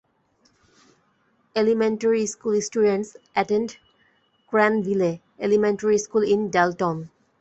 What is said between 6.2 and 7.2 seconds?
in Dalton.